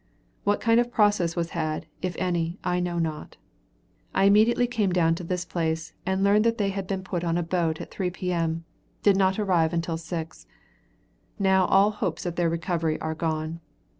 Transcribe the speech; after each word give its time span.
What 0.45 0.59
kind 0.59 0.79
of 0.79 0.91
process 0.91 1.35
was 1.35 1.51
had, 1.51 1.85
if 2.01 2.15
any, 2.17 2.57
I 2.63 2.79
know 2.79 2.97
not. 2.97 3.37
I 4.15 4.23
immediately 4.23 4.65
came 4.65 4.91
down 4.91 5.13
to 5.13 5.23
this 5.23 5.45
place, 5.45 5.93
and 6.07 6.23
learned 6.23 6.43
that 6.43 6.57
they 6.57 6.69
had 6.69 6.87
been 6.87 7.03
put 7.03 7.23
on 7.23 7.37
a 7.37 7.43
boat 7.43 7.79
at 7.79 7.91
3 7.91 8.09
P.M. 8.09 8.65
I 8.67 9.03
did 9.03 9.15
not 9.15 9.37
arrive 9.37 9.73
until 9.73 9.97
6. 9.97 10.47
Now 11.37 11.65
all 11.65 11.91
hopes 11.91 12.25
of 12.25 12.33
their 12.35 12.49
recovery 12.49 12.99
are 12.99 13.13
gone. 13.13 13.59